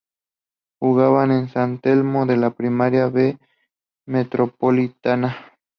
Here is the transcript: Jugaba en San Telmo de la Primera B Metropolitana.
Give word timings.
Jugaba 0.79 1.25
en 1.25 1.47
San 1.47 1.79
Telmo 1.79 2.25
de 2.25 2.35
la 2.35 2.49
Primera 2.49 3.09
B 3.09 3.37
Metropolitana. 4.07 5.37